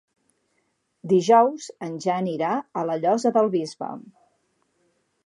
[1.11, 3.91] Dijous en Jan irà a la Llosa del Bisbe.